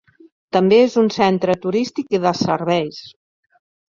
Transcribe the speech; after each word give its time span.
També 0.55 0.77
és 0.85 0.95
un 1.01 1.11
centre 1.15 1.55
turístic 1.65 2.15
i 2.19 2.21
de 2.23 2.31
serveis. 2.39 2.99